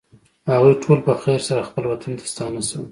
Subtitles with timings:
[0.51, 2.79] هغوی ټول په خیر سره خپل وطن ته ستانه شول.